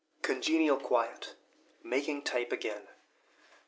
Congenial 0.23 0.77
Quiet. 0.77 1.35
Making 1.83 2.23
Type 2.23 2.51
again. 2.51 2.87